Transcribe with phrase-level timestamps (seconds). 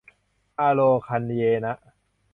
[0.59, 1.73] อาโรคะเยนะ